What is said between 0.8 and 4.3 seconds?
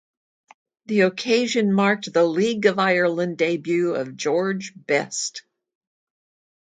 The occasion marked the League of Ireland debut of